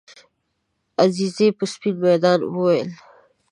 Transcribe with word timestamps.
عزیزي 1.03 1.47
په 1.57 1.65
سپین 1.73 1.95
میدان 2.05 2.39
وویل. 2.43 2.89